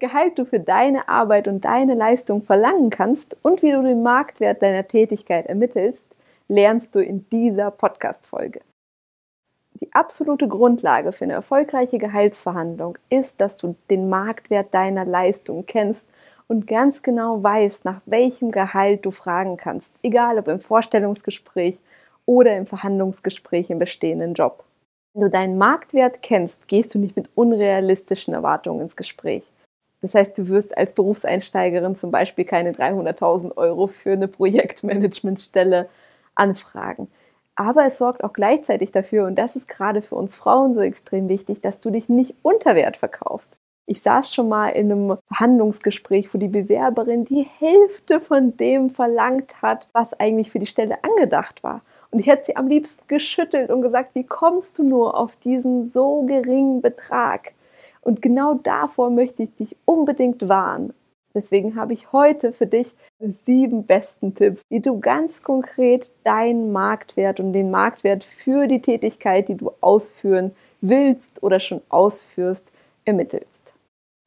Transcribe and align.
Gehalt 0.00 0.38
du 0.38 0.46
für 0.46 0.60
deine 0.60 1.10
Arbeit 1.10 1.46
und 1.46 1.66
deine 1.66 1.92
Leistung 1.92 2.42
verlangen 2.42 2.88
kannst 2.88 3.36
und 3.42 3.60
wie 3.62 3.70
du 3.70 3.82
den 3.82 4.02
Marktwert 4.02 4.62
deiner 4.62 4.86
Tätigkeit 4.86 5.44
ermittelst, 5.44 6.02
lernst 6.48 6.94
du 6.94 7.00
in 7.00 7.28
dieser 7.28 7.70
Podcast-Folge. 7.70 8.62
Die 9.74 9.92
absolute 9.92 10.48
Grundlage 10.48 11.12
für 11.12 11.24
eine 11.24 11.34
erfolgreiche 11.34 11.98
Gehaltsverhandlung 11.98 12.96
ist, 13.10 13.42
dass 13.42 13.56
du 13.56 13.76
den 13.90 14.08
Marktwert 14.08 14.72
deiner 14.72 15.04
Leistung 15.04 15.66
kennst 15.66 16.06
und 16.48 16.66
ganz 16.66 17.02
genau 17.02 17.42
weißt, 17.42 17.84
nach 17.84 18.00
welchem 18.06 18.52
Gehalt 18.52 19.04
du 19.04 19.10
fragen 19.10 19.58
kannst, 19.58 19.90
egal 20.02 20.38
ob 20.38 20.48
im 20.48 20.60
Vorstellungsgespräch 20.60 21.78
oder 22.24 22.56
im 22.56 22.64
Verhandlungsgespräch 22.64 23.68
im 23.68 23.78
bestehenden 23.78 24.32
Job. 24.32 24.64
Wenn 25.12 25.24
du 25.24 25.30
deinen 25.30 25.58
Marktwert 25.58 26.22
kennst, 26.22 26.68
gehst 26.68 26.94
du 26.94 26.98
nicht 26.98 27.16
mit 27.16 27.28
unrealistischen 27.34 28.32
Erwartungen 28.32 28.80
ins 28.80 28.96
Gespräch. 28.96 29.44
Das 30.02 30.14
heißt, 30.14 30.36
du 30.38 30.48
wirst 30.48 30.76
als 30.76 30.92
Berufseinsteigerin 30.94 31.96
zum 31.96 32.10
Beispiel 32.10 32.44
keine 32.44 32.72
300.000 32.72 33.56
Euro 33.56 33.86
für 33.86 34.12
eine 34.12 34.28
Projektmanagementstelle 34.28 35.88
anfragen. 36.34 37.08
Aber 37.54 37.84
es 37.86 37.98
sorgt 37.98 38.24
auch 38.24 38.32
gleichzeitig 38.32 38.92
dafür, 38.92 39.26
und 39.26 39.36
das 39.36 39.56
ist 39.56 39.68
gerade 39.68 40.00
für 40.00 40.14
uns 40.14 40.36
Frauen 40.36 40.74
so 40.74 40.80
extrem 40.80 41.28
wichtig, 41.28 41.60
dass 41.60 41.80
du 41.80 41.90
dich 41.90 42.08
nicht 42.08 42.34
unter 42.42 42.74
Wert 42.74 42.96
verkaufst. 42.96 43.54
Ich 43.86 44.02
saß 44.02 44.32
schon 44.32 44.48
mal 44.48 44.68
in 44.68 44.90
einem 44.90 45.18
Verhandlungsgespräch, 45.26 46.32
wo 46.32 46.38
die 46.38 46.48
Bewerberin 46.48 47.24
die 47.24 47.46
Hälfte 47.58 48.20
von 48.20 48.56
dem 48.56 48.90
verlangt 48.90 49.60
hat, 49.62 49.88
was 49.92 50.18
eigentlich 50.18 50.50
für 50.50 50.60
die 50.60 50.66
Stelle 50.66 51.02
angedacht 51.02 51.62
war. 51.62 51.82
Und 52.10 52.20
ich 52.20 52.28
hätte 52.28 52.46
sie 52.46 52.56
am 52.56 52.68
liebsten 52.68 53.02
geschüttelt 53.08 53.70
und 53.70 53.82
gesagt, 53.82 54.14
wie 54.14 54.24
kommst 54.24 54.78
du 54.78 54.84
nur 54.84 55.18
auf 55.18 55.36
diesen 55.36 55.90
so 55.90 56.22
geringen 56.22 56.80
Betrag? 56.80 57.52
Und 58.02 58.22
genau 58.22 58.54
davor 58.54 59.10
möchte 59.10 59.42
ich 59.42 59.54
dich 59.56 59.76
unbedingt 59.84 60.48
warnen. 60.48 60.94
Deswegen 61.34 61.76
habe 61.76 61.92
ich 61.92 62.12
heute 62.12 62.52
für 62.52 62.66
dich 62.66 62.94
sieben 63.46 63.84
besten 63.84 64.34
Tipps, 64.34 64.62
wie 64.68 64.80
du 64.80 64.98
ganz 64.98 65.42
konkret 65.42 66.10
deinen 66.24 66.72
Marktwert 66.72 67.38
und 67.38 67.52
den 67.52 67.70
Marktwert 67.70 68.24
für 68.24 68.66
die 68.66 68.82
Tätigkeit, 68.82 69.48
die 69.48 69.56
du 69.56 69.70
ausführen 69.80 70.52
willst 70.80 71.42
oder 71.42 71.60
schon 71.60 71.82
ausführst, 71.88 72.66
ermittelst. 73.04 73.72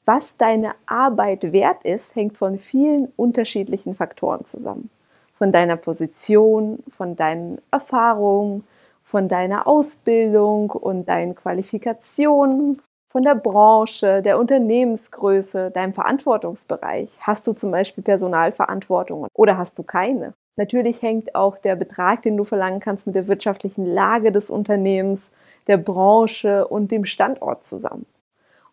Was 0.06 0.38
deine 0.38 0.76
Arbeit 0.86 1.52
wert 1.52 1.84
ist, 1.84 2.16
hängt 2.16 2.38
von 2.38 2.60
vielen 2.60 3.12
unterschiedlichen 3.16 3.96
Faktoren 3.96 4.46
zusammen. 4.46 4.90
Von 5.38 5.52
deiner 5.52 5.78
Position, 5.78 6.84
von 6.96 7.16
deinen 7.16 7.60
Erfahrungen, 7.72 8.66
von 9.04 9.28
deiner 9.28 9.68
Ausbildung 9.68 10.70
und 10.72 11.08
deinen 11.10 11.36
Qualifikationen, 11.36 12.82
von 13.14 13.22
der 13.22 13.36
Branche, 13.36 14.24
der 14.24 14.40
Unternehmensgröße, 14.40 15.70
deinem 15.70 15.94
Verantwortungsbereich. 15.94 17.16
Hast 17.22 17.46
du 17.46 17.54
zum 17.54 17.70
Beispiel 17.70 18.04
Personalverantwortung 18.04 19.28
oder 19.36 19.56
hast 19.56 19.78
du 19.78 19.84
keine? 19.84 20.34
Natürlich 20.56 21.04
hängt 21.04 21.36
auch 21.36 21.60
der 21.60 21.76
Betrag, 21.76 22.24
den 22.24 22.38
du 22.38 22.44
verlangen 22.44 22.80
kannst, 22.80 23.06
mit 23.06 23.16
der 23.16 23.28
wirtschaftlichen 23.28 23.86
Lage 23.86 24.32
des 24.32 24.50
Unternehmens, 24.50 25.32
der 25.68 25.78
Branche 25.78 26.68
und 26.68 26.92
dem 26.92 27.06
Standort 27.06 27.68
zusammen. 27.68 28.08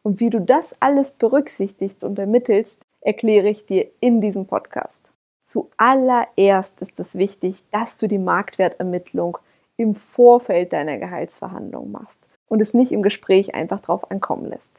Und 0.03 0.21
wie 0.21 0.31
du 0.31 0.41
das 0.41 0.75
alles 0.81 1.13
berücksichtigst 1.13 2.03
und 2.03 2.19
ermittelst, 2.19 2.81
erkläre 3.03 3.49
ich 3.49 3.67
dir 3.67 3.89
in 4.01 4.23
diesem 4.23 4.47
Podcast. 4.47 5.13
Zuallererst 5.45 6.81
ist 6.81 6.99
es 6.99 7.19
wichtig, 7.19 7.63
dass 7.73 7.99
du 7.99 8.09
die 8.09 8.19
Marktwertermittlung 8.19 9.37
im 9.77 9.95
Vorfeld 9.95 10.73
deiner 10.73 10.97
Gehaltsverhandlung 10.97 11.91
machst 11.93 12.21
und 12.51 12.61
es 12.61 12.75
nicht 12.75 12.93
im 12.93 13.03
Gespräch 13.03 13.55
einfach 13.55 13.81
drauf 13.81 14.11
ankommen 14.11 14.51
lässt. 14.51 14.71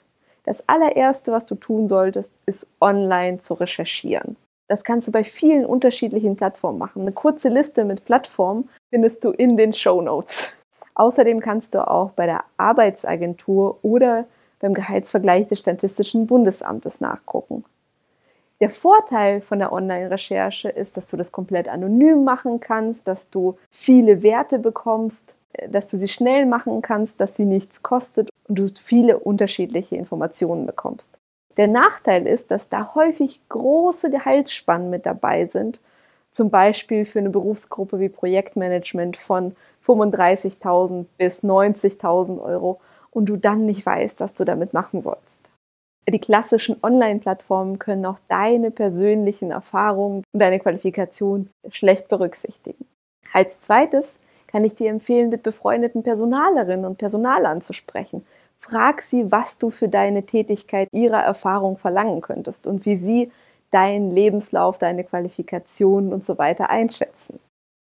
Das 0.44 0.62
allererste, 0.68 1.32
was 1.32 1.46
du 1.46 1.56
tun 1.56 1.88
solltest, 1.88 2.34
ist 2.46 2.68
online 2.80 3.40
zu 3.40 3.56
recherchieren. 3.56 4.36
Das 4.68 4.84
kannst 4.84 5.08
du 5.08 5.12
bei 5.12 5.24
vielen 5.24 5.66
unterschiedlichen 5.66 6.36
Plattformen 6.36 6.78
machen. 6.78 7.02
Eine 7.02 7.12
kurze 7.12 7.50
Liste 7.50 7.84
mit 7.84 8.06
Plattformen 8.06 8.70
findest 8.90 9.24
du 9.24 9.32
in 9.32 9.58
den 9.58 9.74
Show 9.74 10.02
Notes. 10.02 10.54
Außerdem 10.96 11.40
kannst 11.40 11.74
du 11.74 11.88
auch 11.88 12.12
bei 12.12 12.26
der 12.26 12.44
Arbeitsagentur 12.58 13.80
oder 13.82 14.26
beim 14.59 14.74
Gehaltsvergleich 14.74 15.48
des 15.48 15.59
Statistischen 15.59 16.28
Bundesamtes 16.28 17.02
nachgucken. 17.02 17.64
Der 18.59 18.70
Vorteil 18.70 19.42
von 19.42 19.59
der 19.59 19.74
Online-Recherche 19.74 20.70
ist, 20.70 20.96
dass 20.96 21.08
du 21.08 21.18
das 21.18 21.32
komplett 21.32 21.68
anonym 21.68 22.24
machen 22.24 22.59
kannst, 22.59 23.08
dass 23.08 23.30
du 23.30 23.58
viele 23.72 24.22
Werte 24.22 24.59
bekommst 24.59 25.34
dass 25.68 25.88
du 25.88 25.98
sie 25.98 26.08
schnell 26.08 26.46
machen 26.46 26.82
kannst, 26.82 27.20
dass 27.20 27.36
sie 27.36 27.46
nichts 27.46 27.84
kostet 27.84 28.30
und 28.48 28.60
du 28.60 28.68
viele 28.68 29.20
unterschiedliche 29.20 29.96
Informationen 29.96 30.66
bekommst. 30.66 31.10
Der 31.58 31.68
Nachteil 31.68 32.28
ist, 32.28 32.52
dass 32.52 32.70
da 32.70 32.96
häufig 32.96 33.42
große 33.50 34.10
Gehaltsspannen 34.10 34.90
mit 34.90 35.06
dabei 35.06 35.46
sind, 35.46 35.80
zum 36.32 36.50
Beispiel 36.50 37.06
für 37.06 37.20
eine 37.20 37.30
Berufsgruppe 37.30 38.00
wie 38.00 38.10
Projektmanagement 38.10 39.18
von 39.18 39.56
35.000 39.86 41.06
bis 41.18 41.44
90.000 41.44 42.42
Euro 42.42 42.80
und 43.10 43.26
du 43.26 43.36
dann 43.36 43.66
nicht 43.66 43.86
weißt, 43.86 44.22
was 44.22 44.34
du 44.34 44.46
damit 44.46 44.74
machen 44.74 45.02
sollst. 45.02 45.42
Die 46.10 46.20
klassischen 46.20 46.78
Online-Plattformen 46.82 47.80
können 47.80 48.06
auch 48.06 48.18
deine 48.28 48.72
persönlichen 48.72 49.52
Erfahrungen 49.52 50.24
und 50.34 50.40
deine 50.40 50.60
Qualifikation 50.60 51.50
schlecht 51.70 52.08
berücksichtigen. 52.08 52.86
Als 53.34 53.62
zweites 53.62 54.16
kann 54.52 54.66
ich 54.66 54.76
dir 54.76 54.90
empfehlen, 54.90 55.30
mit 55.30 55.44
befreundeten 55.44 56.04
Personalerinnen 56.04 56.86
und 56.86 56.98
Personalern 56.98 57.62
zu 57.62 57.74
sprechen. 57.74 58.26
Frag 58.60 59.02
sie, 59.02 59.32
was 59.32 59.58
du 59.58 59.72
für 59.72 59.90
deine 59.90 60.24
Tätigkeit 60.24 60.88
ihrer 60.92 61.22
Erfahrung 61.22 61.78
verlangen 61.78 62.22
könntest 62.22 62.68
und 62.68 62.86
wie 62.86 62.98
sie 62.98 63.32
deinen 63.72 64.12
Lebenslauf, 64.12 64.78
deine 64.78 65.04
Qualifikationen 65.04 66.14
und 66.14 66.26
so 66.26 66.38
weiter 66.38 66.70
einschätzen. 66.70 67.40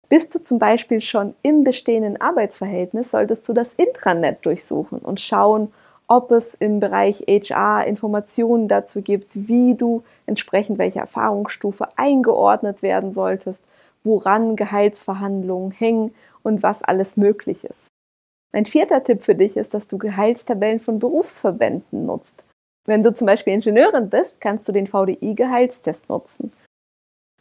Bist 0.08 0.34
du 0.34 0.44
zum 0.44 0.58
Beispiel 0.58 1.02
schon 1.02 1.36
im 1.44 1.64
bestehenden 1.64 2.20
Arbeitsverhältnis, 2.20 3.12
solltest 3.12 3.48
du 3.48 3.54
das 3.54 3.74
Intranet 3.74 4.46
durchsuchen 4.46 5.00
und 5.00 5.20
schauen, 5.20 5.72
ob 6.08 6.32
es 6.32 6.56
im 6.56 6.80
Bereich 6.80 7.26
HR 7.28 7.86
Informationen 7.86 8.68
dazu 8.68 9.04
gibt, 9.04 9.30
wie 9.36 9.76
du 9.76 10.04
entsprechend 10.26 10.80
welcher 10.80 11.02
Erfahrungsstufe 11.02 11.88
eingeordnet 11.96 12.82
werden 12.82 13.14
solltest, 13.14 13.64
woran 14.04 14.56
Gehaltsverhandlungen 14.56 15.72
hängen 15.72 16.16
und 16.44 16.64
was 16.64 16.84
alles 16.84 17.18
möglich 17.18 17.64
ist. 17.64 17.88
Mein 18.52 18.66
vierter 18.66 19.04
Tipp 19.04 19.24
für 19.24 19.36
dich 19.36 19.58
ist, 19.58 19.74
dass 19.74 19.88
du 19.88 19.98
Gehaltstabellen 19.98 20.80
von 20.80 21.00
Berufsverbänden 21.00 22.06
nutzt. 22.06 22.44
Wenn 22.86 23.04
du 23.04 23.14
zum 23.14 23.28
Beispiel 23.28 23.54
Ingenieurin 23.54 24.10
bist, 24.10 24.42
kannst 24.42 24.68
du 24.68 24.72
den 24.72 24.88
VDI-Gehaltstest 24.88 26.10
nutzen. 26.10 26.52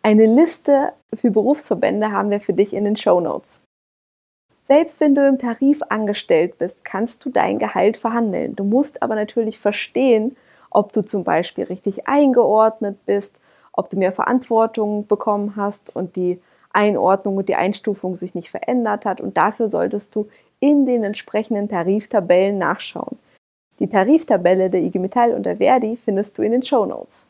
Eine 0.03 0.27
Liste 0.27 0.93
für 1.15 1.31
Berufsverbände 1.31 2.13
haben 2.13 2.31
wir 2.31 2.41
für 2.41 2.53
dich 2.53 2.75
in 2.75 2.85
den 2.85 2.97
Show 2.97 3.21
Notes. 3.21 3.63
Selbst 4.67 5.01
wenn 5.01 5.15
du 5.15 5.27
im 5.27 5.39
Tarif 5.39 5.81
angestellt 5.89 6.59
bist, 6.59 6.85
kannst 6.85 7.25
du 7.25 7.31
dein 7.31 7.59
Gehalt 7.59 7.97
verhandeln. 7.97 8.55
Du 8.55 8.65
musst 8.65 9.03
aber 9.03 9.15
natürlich 9.15 9.59
verstehen, 9.59 10.37
ob 10.71 10.93
du 10.93 11.01
zum 11.03 11.25
Beispiel 11.25 11.65
richtig 11.65 12.07
eingeordnet 12.07 12.99
bist, 13.07 13.41
ob 13.73 13.89
du 13.89 13.97
mehr 13.97 14.13
Verantwortung 14.13 15.07
bekommen 15.07 15.57
hast 15.57 15.97
und 15.97 16.17
die 16.17 16.43
Einordnung 16.79 17.37
und 17.37 17.49
die 17.49 17.57
Einstufung 17.57 18.17
sich 18.17 18.37
nicht 18.37 18.51
verändert 18.51 19.05
hat 19.05 19.21
und 19.21 19.37
dafür 19.37 19.69
solltest 19.69 20.15
du 20.15 20.29
in 20.61 20.87
den 20.87 21.03
entsprechenden 21.03 21.69
Tariftabellen 21.69 22.57
nachschauen. 22.57 23.19
Die 23.81 23.89
Tariftabelle 23.89 24.71
der 24.71 24.83
IG 24.83 25.01
Metall 25.01 25.33
und 25.33 25.45
der 25.45 25.57
Verdi 25.57 25.99
findest 26.05 26.39
du 26.39 26.43
in 26.43 26.53
den 26.53 26.63
Show 26.63 26.87
Notes. 26.87 27.27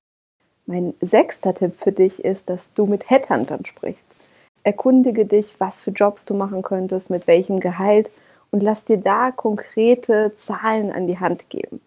Mein 0.66 0.92
sechster 1.00 1.54
Tipp 1.54 1.76
für 1.80 1.92
dich 1.92 2.22
ist, 2.22 2.50
dass 2.50 2.74
du 2.74 2.84
mit 2.84 3.08
Headhuntern 3.08 3.64
sprichst. 3.64 4.04
Erkundige 4.64 5.24
dich, 5.24 5.58
was 5.58 5.80
für 5.80 5.92
Jobs 5.92 6.26
du 6.26 6.34
machen 6.34 6.60
könntest, 6.60 7.08
mit 7.08 7.26
welchem 7.26 7.60
Gehalt 7.60 8.10
und 8.50 8.62
lass 8.62 8.84
dir 8.84 8.98
da 8.98 9.30
konkrete 9.30 10.34
Zahlen 10.36 10.92
an 10.92 11.06
die 11.06 11.18
Hand 11.18 11.48
geben. 11.48 11.80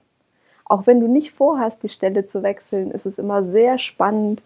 Auch 0.65 0.87
wenn 0.87 0.99
du 0.99 1.07
nicht 1.07 1.31
vorhast, 1.33 1.83
die 1.83 1.89
Stelle 1.89 2.27
zu 2.27 2.41
wechseln, 2.41 2.89
ist 2.89 3.05
es 3.05 3.19
immer 3.19 3.43
sehr 3.43 3.77
spannend, 3.77 4.41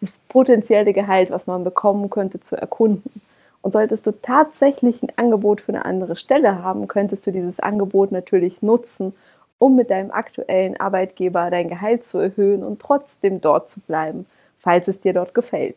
das 0.00 0.18
potenzielle 0.28 0.92
Gehalt, 0.92 1.30
was 1.30 1.46
man 1.46 1.64
bekommen 1.64 2.10
könnte, 2.10 2.40
zu 2.40 2.56
erkunden. 2.56 3.20
Und 3.62 3.72
solltest 3.72 4.06
du 4.06 4.12
tatsächlich 4.12 5.02
ein 5.02 5.12
Angebot 5.16 5.60
für 5.60 5.72
eine 5.72 5.84
andere 5.84 6.16
Stelle 6.16 6.62
haben, 6.62 6.88
könntest 6.88 7.26
du 7.26 7.30
dieses 7.30 7.60
Angebot 7.60 8.10
natürlich 8.10 8.62
nutzen, 8.62 9.12
um 9.58 9.76
mit 9.76 9.90
deinem 9.90 10.10
aktuellen 10.10 10.80
Arbeitgeber 10.80 11.50
dein 11.50 11.68
Gehalt 11.68 12.04
zu 12.04 12.18
erhöhen 12.18 12.64
und 12.64 12.80
trotzdem 12.80 13.42
dort 13.42 13.70
zu 13.70 13.80
bleiben, 13.80 14.26
falls 14.58 14.88
es 14.88 15.00
dir 15.00 15.12
dort 15.12 15.34
gefällt. 15.34 15.76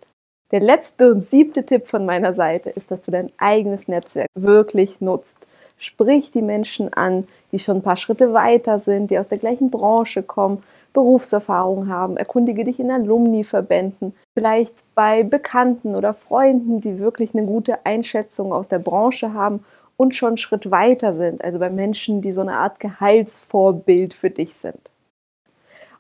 Der 0.52 0.62
letzte 0.62 1.12
und 1.12 1.28
siebte 1.28 1.66
Tipp 1.66 1.88
von 1.88 2.06
meiner 2.06 2.34
Seite 2.34 2.70
ist, 2.70 2.90
dass 2.92 3.02
du 3.02 3.12
dein 3.12 3.32
eigenes 3.38 3.88
Netzwerk 3.88 4.28
wirklich 4.36 5.02
nutzt. 5.02 5.38
Sprich 5.80 6.32
die 6.32 6.42
Menschen 6.44 6.94
an, 6.94 7.28
die 7.52 7.60
schon 7.60 7.78
ein 7.78 7.82
paar 7.82 7.98
Schritte 7.98 8.34
weiter 8.34 8.80
sind, 8.80 9.12
die 9.12 9.20
aus 9.20 9.28
der 9.28 9.40
gleichen 9.40 9.70
Branche 9.70 10.24
kommen, 10.24 10.64
Berufserfahrung 10.94 11.90
haben. 11.90 12.18
Erkundige 12.18 12.64
dich 12.64 12.80
in 12.80 12.92
Alumni-Verbänden, 12.92 14.14
vielleicht 14.34 14.74
bei 14.96 15.24
Bekannten 15.24 15.96
oder 15.96 16.14
Freunden, 16.14 16.82
die 16.82 17.00
wirklich 17.00 17.34
eine 17.34 17.46
gute 17.46 17.86
Einschätzung 17.86 18.54
aus 18.54 18.70
der 18.70 18.80
Branche 18.80 19.34
haben 19.34 19.66
und 19.98 20.16
schon 20.16 20.30
einen 20.30 20.38
Schritt 20.38 20.72
weiter 20.72 21.16
sind. 21.16 21.44
Also 21.44 21.60
bei 21.60 21.70
Menschen, 21.70 22.22
die 22.22 22.32
so 22.32 22.42
eine 22.42 22.54
Art 22.56 22.80
Gehaltsvorbild 22.80 24.14
für 24.14 24.30
dich 24.30 24.56
sind. 24.56 24.92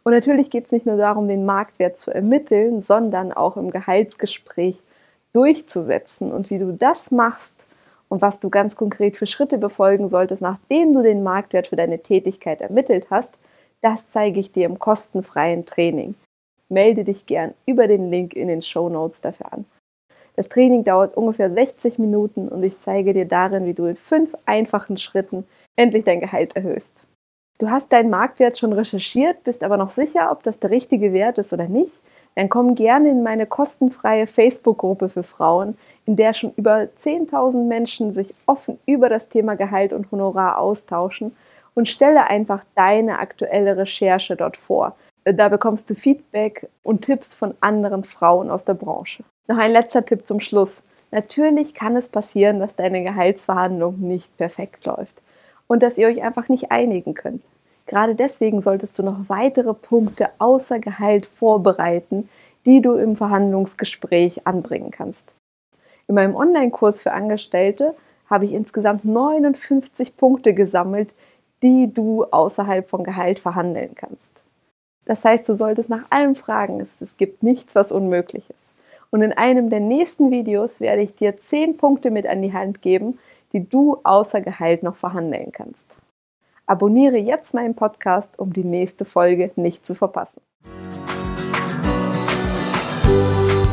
Und 0.03 0.13
natürlich 0.13 0.49
geht 0.49 0.65
es 0.65 0.71
nicht 0.71 0.85
nur 0.85 0.97
darum, 0.97 1.27
den 1.27 1.45
Marktwert 1.45 1.97
zu 1.97 2.11
ermitteln, 2.11 2.83
sondern 2.83 3.31
auch 3.31 3.57
im 3.57 3.71
Gehaltsgespräch 3.71 4.81
durchzusetzen. 5.31 6.31
Und 6.31 6.49
wie 6.49 6.59
du 6.59 6.73
das 6.73 7.11
machst 7.11 7.55
und 8.09 8.21
was 8.21 8.39
du 8.39 8.49
ganz 8.49 8.75
konkret 8.75 9.17
für 9.17 9.27
Schritte 9.27 9.57
befolgen 9.57 10.09
solltest, 10.09 10.41
nachdem 10.41 10.93
du 10.93 11.01
den 11.01 11.23
Marktwert 11.23 11.67
für 11.67 11.77
deine 11.77 11.99
Tätigkeit 11.99 12.61
ermittelt 12.61 13.07
hast, 13.09 13.31
das 13.83 14.09
zeige 14.09 14.39
ich 14.39 14.51
dir 14.51 14.65
im 14.65 14.79
kostenfreien 14.79 15.65
Training. 15.65 16.15
Melde 16.69 17.03
dich 17.03 17.25
gern 17.25 17.53
über 17.65 17.87
den 17.87 18.09
Link 18.09 18.33
in 18.33 18.47
den 18.47 18.61
Show 18.61 18.89
Notes 18.89 19.21
dafür 19.21 19.51
an. 19.53 19.65
Das 20.35 20.49
Training 20.49 20.83
dauert 20.83 21.15
ungefähr 21.15 21.51
60 21.51 21.99
Minuten 21.99 22.47
und 22.47 22.63
ich 22.63 22.79
zeige 22.79 23.13
dir 23.13 23.25
darin, 23.25 23.65
wie 23.65 23.73
du 23.73 23.85
in 23.85 23.97
fünf 23.97 24.33
einfachen 24.45 24.97
Schritten 24.97 25.45
endlich 25.75 26.05
dein 26.05 26.21
Gehalt 26.21 26.55
erhöhst. 26.55 27.05
Du 27.59 27.69
hast 27.69 27.91
deinen 27.91 28.09
Marktwert 28.09 28.57
schon 28.57 28.73
recherchiert, 28.73 29.43
bist 29.43 29.63
aber 29.63 29.77
noch 29.77 29.91
sicher, 29.91 30.31
ob 30.31 30.41
das 30.43 30.59
der 30.59 30.71
richtige 30.71 31.13
Wert 31.13 31.37
ist 31.37 31.53
oder 31.53 31.67
nicht? 31.67 31.93
Dann 32.35 32.49
komm 32.49 32.73
gerne 32.73 33.09
in 33.09 33.21
meine 33.21 33.45
kostenfreie 33.45 34.25
Facebook-Gruppe 34.25 35.09
für 35.09 35.21
Frauen, 35.21 35.77
in 36.07 36.15
der 36.15 36.33
schon 36.33 36.51
über 36.55 36.87
10.000 37.03 37.67
Menschen 37.67 38.15
sich 38.15 38.33
offen 38.47 38.79
über 38.87 39.07
das 39.07 39.29
Thema 39.29 39.55
Gehalt 39.55 39.93
und 39.93 40.11
Honorar 40.11 40.57
austauschen 40.57 41.35
und 41.75 41.89
stelle 41.89 42.27
einfach 42.27 42.63
deine 42.75 43.19
aktuelle 43.19 43.77
Recherche 43.77 44.35
dort 44.35 44.57
vor. 44.57 44.95
Da 45.25 45.49
bekommst 45.49 45.89
du 45.89 45.95
Feedback 45.95 46.67
und 46.83 47.05
Tipps 47.05 47.33
von 47.33 47.55
anderen 47.61 48.03
Frauen 48.03 48.51
aus 48.51 48.65
der 48.65 48.73
Branche. 48.73 49.23
Noch 49.47 49.57
ein 49.57 49.71
letzter 49.71 50.05
Tipp 50.05 50.27
zum 50.27 50.39
Schluss. 50.39 50.81
Natürlich 51.11 51.73
kann 51.73 51.95
es 51.95 52.09
passieren, 52.09 52.59
dass 52.59 52.75
deine 52.75 53.03
Gehaltsverhandlung 53.03 53.99
nicht 53.99 54.35
perfekt 54.37 54.85
läuft 54.85 55.21
und 55.67 55.83
dass 55.83 55.97
ihr 55.97 56.07
euch 56.07 56.23
einfach 56.23 56.49
nicht 56.49 56.71
einigen 56.71 57.13
könnt. 57.13 57.43
Gerade 57.85 58.15
deswegen 58.15 58.61
solltest 58.61 58.97
du 58.97 59.03
noch 59.03 59.17
weitere 59.27 59.73
Punkte 59.73 60.29
außer 60.39 60.79
Gehalt 60.79 61.25
vorbereiten, 61.25 62.29
die 62.65 62.81
du 62.81 62.95
im 62.95 63.15
Verhandlungsgespräch 63.15 64.47
anbringen 64.47 64.91
kannst. 64.91 65.23
In 66.07 66.15
meinem 66.15 66.35
Online-Kurs 66.35 67.01
für 67.01 67.11
Angestellte 67.11 67.95
habe 68.29 68.45
ich 68.45 68.53
insgesamt 68.53 69.05
59 69.05 70.17
Punkte 70.17 70.53
gesammelt, 70.53 71.13
die 71.63 71.91
du 71.91 72.25
außerhalb 72.25 72.87
von 72.89 73.03
Gehalt 73.03 73.39
verhandeln 73.39 73.95
kannst. 73.95 74.29
Das 75.05 75.23
heißt, 75.23 75.47
du 75.47 75.55
solltest 75.55 75.89
nach 75.89 76.05
allem 76.09 76.35
fragen. 76.35 76.79
Es, 76.79 77.17
gibt 77.17 77.41
nichts, 77.41 77.75
was 77.75 77.91
unmöglich 77.91 78.49
ist. 78.49 78.69
Und 79.09 79.21
in 79.21 79.31
einem 79.31 79.69
der 79.69 79.79
nächsten 79.79 80.31
Videos 80.31 80.79
werde 80.79 81.01
ich 81.01 81.15
dir 81.15 81.37
10 81.37 81.77
Punkte 81.77 82.11
mit 82.11 82.27
an 82.27 82.41
die 82.41 82.53
Hand 82.53 82.81
geben, 82.81 83.19
die 83.53 83.67
du 83.67 83.97
außer 84.03 84.41
Gehalt 84.41 84.83
noch 84.83 84.95
verhandeln 84.95 85.51
kannst. 85.51 85.87
Abonniere 86.65 87.17
jetzt 87.17 87.53
meinen 87.53 87.75
Podcast, 87.75 88.37
um 88.37 88.53
die 88.53 88.63
nächste 88.63 89.05
Folge 89.05 89.51
nicht 89.55 89.85
zu 89.85 89.95
verpassen. 89.95 90.41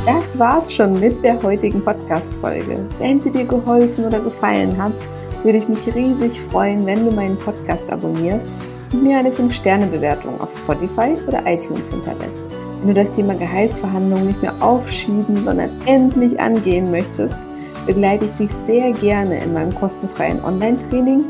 Das 0.04 0.38
war's 0.38 0.75
schon 0.75 0.98
mit 0.98 1.22
der 1.22 1.40
heutigen 1.42 1.84
Podcast-Folge. 1.84 2.87
Wenn 2.98 3.20
sie 3.20 3.31
dir 3.31 3.46
geholfen 3.46 4.06
oder 4.06 4.20
gefallen 4.20 4.76
hat, 4.82 4.92
würde 5.44 5.58
ich 5.58 5.69
mich 5.69 5.94
riesig 5.94 6.40
freuen, 6.50 6.84
wenn 6.87 7.04
du 7.04 7.12
meinen 7.12 7.38
Podcast 7.38 7.88
abonnierst 7.90 8.48
und 8.92 9.02
mir 9.02 9.19
eine 9.19 9.31
5-Sterne-Bewertung 9.31 10.40
auf 10.40 10.56
Spotify 10.56 11.16
oder 11.26 11.44
iTunes 11.46 11.88
hinterlässt. 11.88 12.42
Wenn 12.81 12.94
du 12.94 13.04
das 13.04 13.12
Thema 13.14 13.34
Gehaltsverhandlungen 13.34 14.28
nicht 14.28 14.42
mehr 14.42 14.54
aufschieben, 14.60 15.44
sondern 15.44 15.70
endlich 15.87 16.38
angehen 16.40 16.90
möchtest, 16.90 17.38
begleite 17.87 18.26
ich 18.26 18.46
dich 18.48 18.52
sehr 18.52 18.92
gerne 18.92 19.42
in 19.42 19.52
meinem 19.52 19.75
kostenfreien 19.75 20.42
Online-Training 20.44 21.25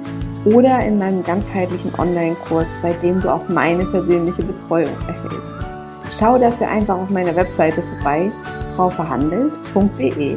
oder 0.44 0.80
in 0.80 0.98
meinem 0.98 1.22
ganzheitlichen 1.22 1.92
Online-Kurs, 1.98 2.68
bei 2.82 2.92
dem 3.02 3.20
du 3.20 3.32
auch 3.32 3.48
meine 3.48 3.84
persönliche 3.84 4.42
Betreuung 4.42 4.90
erhältst. 5.06 5.50
Schau 6.18 6.38
dafür 6.38 6.68
einfach 6.68 6.98
auf 6.98 7.10
meiner 7.10 7.34
Webseite 7.34 7.82
vorbei, 7.82 8.30
frauverhandelt.de. 8.76 10.36